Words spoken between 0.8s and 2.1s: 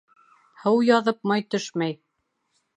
яҙып май төшмәй.